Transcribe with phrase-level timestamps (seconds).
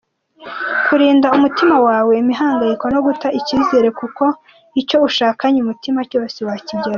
[0.85, 4.23] Kurinda umutima wawe imihangayiko no guta icyizere kuko
[4.81, 6.89] icyo ushakanye umutima cyose wakigeraho.